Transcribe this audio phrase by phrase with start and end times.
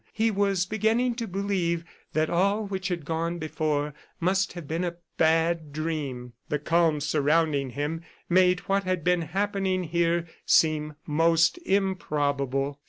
[0.13, 4.95] He was beginning to believe that all which had gone before must have been a
[5.19, 6.33] bad dream.
[6.49, 12.79] The calm surrounding him made what had been happening here seem most improbable.